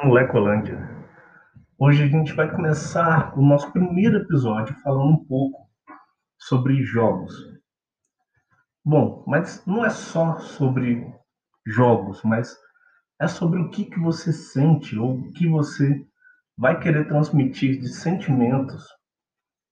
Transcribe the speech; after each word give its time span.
Molecolândia. 0.00 0.78
Hoje 1.76 2.04
a 2.04 2.06
gente 2.06 2.32
vai 2.32 2.48
começar 2.48 3.36
o 3.36 3.42
nosso 3.42 3.72
primeiro 3.72 4.18
episódio 4.18 4.72
falando 4.76 5.10
um 5.10 5.24
pouco 5.24 5.68
sobre 6.38 6.84
jogos. 6.84 7.34
Bom, 8.84 9.24
mas 9.26 9.66
não 9.66 9.84
é 9.84 9.90
só 9.90 10.38
sobre 10.38 11.04
jogos, 11.66 12.22
mas 12.22 12.56
é 13.20 13.26
sobre 13.26 13.58
o 13.58 13.70
que, 13.70 13.86
que 13.86 13.98
você 13.98 14.32
sente 14.32 14.96
ou 14.96 15.18
o 15.18 15.32
que 15.32 15.48
você 15.48 16.06
vai 16.56 16.78
querer 16.78 17.08
transmitir 17.08 17.80
de 17.80 17.88
sentimentos 17.88 18.86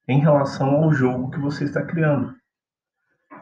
em 0.08 0.18
relação 0.18 0.70
ao 0.70 0.92
jogo 0.92 1.30
que 1.30 1.38
você 1.38 1.62
está 1.62 1.86
criando. 1.86 2.34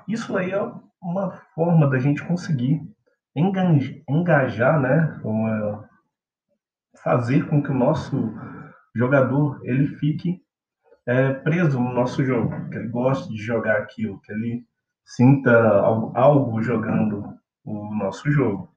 Isso 0.07 0.37
aí 0.37 0.51
é 0.51 0.73
uma 1.03 1.31
forma 1.55 1.89
da 1.89 1.99
gente 1.99 2.23
conseguir 2.23 2.83
engajar, 3.35 4.79
né, 4.79 5.19
uma, 5.25 5.89
fazer 7.05 7.47
com 7.47 7.63
que 7.63 7.71
o 7.71 7.75
nosso 7.75 8.35
jogador 8.97 9.61
ele 9.63 9.87
fique 9.87 10.41
é, 11.07 11.35
preso 11.35 11.79
no 11.79 11.93
nosso 11.93 12.25
jogo, 12.25 12.71
que 12.71 12.77
ele 12.77 12.89
goste 12.89 13.29
de 13.29 13.43
jogar 13.43 13.77
aquilo, 13.77 14.21
que 14.23 14.33
ele 14.33 14.65
sinta 15.05 15.53
algo 16.15 16.63
jogando 16.63 17.23
o 17.63 17.95
nosso 17.95 18.31
jogo. 18.33 18.75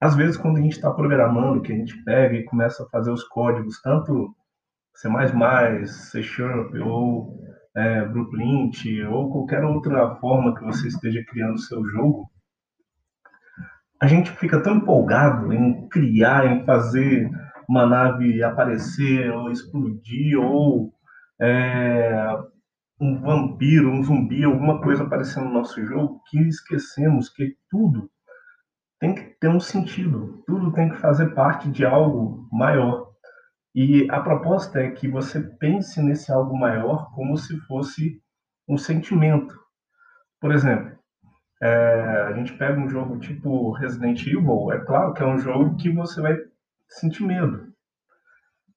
Às 0.00 0.16
vezes, 0.16 0.36
quando 0.36 0.56
a 0.56 0.60
gente 0.60 0.72
está 0.72 0.90
programando, 0.90 1.62
que 1.62 1.72
a 1.72 1.76
gente 1.76 1.96
pega 2.02 2.34
e 2.34 2.44
começa 2.44 2.82
a 2.82 2.88
fazer 2.88 3.12
os 3.12 3.22
códigos, 3.22 3.80
tanto 3.80 4.34
C++, 4.96 5.08
C 5.86 6.22
Sharp 6.24 6.74
ou 6.84 7.38
é, 7.76 8.04
Blueprint 8.04 9.00
ou 9.04 9.30
qualquer 9.30 9.64
outra 9.64 10.16
forma 10.16 10.56
que 10.56 10.64
você 10.64 10.88
esteja 10.88 11.24
criando 11.24 11.58
seu 11.58 11.84
jogo, 11.86 12.28
a 14.02 14.06
gente 14.08 14.32
fica 14.32 14.60
tão 14.60 14.78
empolgado 14.78 15.52
em 15.52 15.88
criar, 15.88 16.44
em 16.44 16.64
fazer 16.64 17.30
uma 17.68 17.86
nave 17.86 18.42
aparecer 18.42 19.30
ou 19.30 19.48
explodir, 19.48 20.36
ou 20.36 20.92
é, 21.40 22.36
um 23.00 23.20
vampiro, 23.20 23.92
um 23.92 24.02
zumbi, 24.02 24.42
alguma 24.42 24.80
coisa 24.80 25.04
aparecendo 25.04 25.44
no 25.44 25.54
nosso 25.54 25.80
jogo, 25.86 26.20
que 26.28 26.40
esquecemos 26.48 27.28
que 27.28 27.54
tudo 27.70 28.10
tem 28.98 29.14
que 29.14 29.22
ter 29.38 29.46
um 29.46 29.60
sentido, 29.60 30.42
tudo 30.48 30.72
tem 30.72 30.88
que 30.88 30.96
fazer 30.96 31.32
parte 31.32 31.70
de 31.70 31.84
algo 31.84 32.48
maior. 32.50 33.08
E 33.72 34.10
a 34.10 34.18
proposta 34.18 34.80
é 34.80 34.90
que 34.90 35.06
você 35.06 35.40
pense 35.40 36.02
nesse 36.02 36.32
algo 36.32 36.58
maior 36.58 37.08
como 37.14 37.36
se 37.36 37.56
fosse 37.68 38.20
um 38.68 38.76
sentimento. 38.76 39.54
Por 40.40 40.50
exemplo, 40.50 40.98
é, 41.62 42.22
a 42.26 42.32
gente 42.32 42.52
pega 42.54 42.78
um 42.78 42.88
jogo 42.88 43.20
tipo 43.20 43.70
Resident 43.70 44.20
Evil, 44.26 44.72
é 44.72 44.80
claro 44.84 45.14
que 45.14 45.22
é 45.22 45.26
um 45.26 45.38
jogo 45.38 45.76
que 45.76 45.90
você 45.90 46.20
vai 46.20 46.36
sentir 46.88 47.22
medo. 47.22 47.72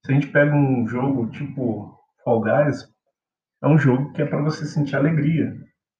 Se 0.05 0.11
a 0.11 0.13
gente 0.13 0.27
pega 0.27 0.53
um 0.53 0.87
jogo 0.87 1.27
tipo 1.31 1.99
Fall 2.23 2.41
Guys, 2.41 2.87
é 3.63 3.67
um 3.67 3.79
jogo 3.79 4.13
que 4.13 4.21
é 4.21 4.25
para 4.27 4.39
você 4.43 4.67
sentir 4.67 4.95
alegria. 4.95 5.57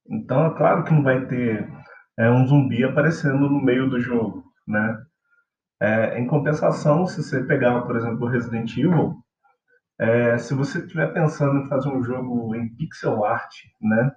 Então 0.08 0.46
é 0.46 0.56
claro 0.56 0.84
que 0.84 0.94
não 0.94 1.02
vai 1.02 1.26
ter 1.26 1.68
é, 2.20 2.30
um 2.30 2.46
zumbi 2.46 2.84
aparecendo 2.84 3.50
no 3.50 3.64
meio 3.64 3.90
do 3.90 4.00
jogo, 4.00 4.44
né? 4.68 5.04
É, 5.82 6.20
em 6.20 6.28
compensação, 6.28 7.08
se 7.08 7.24
você 7.24 7.44
pegar, 7.44 7.82
por 7.82 7.96
exemplo, 7.96 8.28
Resident 8.28 8.78
Evil, 8.78 9.16
é, 10.00 10.38
se 10.38 10.54
você 10.54 10.80
estiver 10.80 11.12
pensando 11.14 11.62
em 11.62 11.68
fazer 11.68 11.90
um 11.90 12.04
jogo 12.04 12.56
em 12.56 12.70
pixel 12.76 13.26
art, 13.26 13.52
né? 13.82 14.12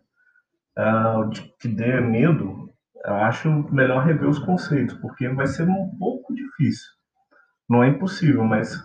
uh, 0.78 1.28
que 1.58 1.68
dê 1.68 2.00
medo, 2.00 2.57
eu 3.04 3.14
acho 3.14 3.50
melhor 3.72 4.04
rever 4.04 4.28
os 4.28 4.38
conceitos, 4.38 4.96
porque 4.96 5.28
vai 5.28 5.46
ser 5.46 5.68
um 5.68 5.96
pouco 5.98 6.34
difícil. 6.34 6.88
Não 7.68 7.82
é 7.82 7.88
impossível, 7.88 8.44
mas 8.44 8.76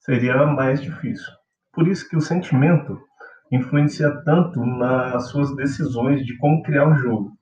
seria 0.00 0.46
mais 0.46 0.80
difícil. 0.80 1.30
Por 1.72 1.88
isso 1.88 2.08
que 2.08 2.16
o 2.16 2.20
sentimento 2.20 3.00
influencia 3.50 4.10
tanto 4.24 4.64
nas 4.64 5.28
suas 5.28 5.54
decisões 5.54 6.24
de 6.24 6.36
como 6.38 6.62
criar 6.62 6.88
o 6.88 6.94
jogo. 6.94 7.36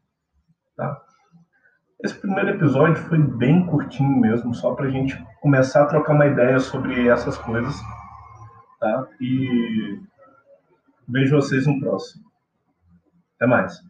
Tá? 0.76 1.00
Esse 2.02 2.14
primeiro 2.14 2.50
episódio 2.50 2.96
foi 2.96 3.18
bem 3.18 3.64
curtinho 3.66 4.18
mesmo, 4.20 4.54
só 4.54 4.74
para 4.74 4.86
a 4.86 4.90
gente 4.90 5.16
começar 5.40 5.82
a 5.82 5.86
trocar 5.86 6.14
uma 6.14 6.26
ideia 6.26 6.58
sobre 6.58 7.08
essas 7.08 7.38
coisas. 7.38 7.74
Tá? 8.80 9.06
E 9.20 10.00
vejo 11.08 11.36
vocês 11.36 11.66
no 11.66 11.78
próximo. 11.78 12.24
Até 13.36 13.46
mais. 13.46 13.80